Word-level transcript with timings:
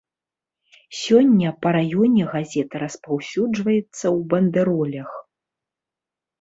Сёння 1.01 1.49
па 1.65 1.69
раёне 1.77 2.23
газета 2.33 2.75
распаўсюджваецца 2.85 3.79
ў 4.15 4.19
бандэролях. 4.35 5.11